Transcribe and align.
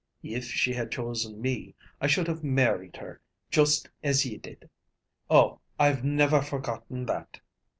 If 0.23 0.45
she 0.45 0.73
had 0.73 0.91
chosen 0.91 1.39
me, 1.39 1.75
I 2.01 2.07
should 2.07 2.27
have 2.27 2.43
married 2.43 2.97
her, 2.97 3.21
juist 3.51 3.87
as 4.03 4.25
ye 4.25 4.37
did. 4.37 4.67
Oh, 5.29 5.59
I've 5.77 6.03
never 6.03 6.41
forgotten 6.41 7.05
that! 7.05 7.39